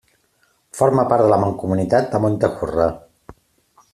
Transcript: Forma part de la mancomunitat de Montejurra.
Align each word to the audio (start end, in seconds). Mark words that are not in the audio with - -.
Forma 0.79 1.05
part 1.11 1.25
de 1.25 1.27
la 1.33 1.37
mancomunitat 1.43 2.09
de 2.15 2.23
Montejurra. 2.25 2.91